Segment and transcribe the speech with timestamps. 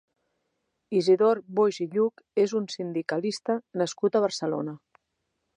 [0.99, 4.79] Isidor Boix i Lluch és un sindicalista nascut a Barcelona.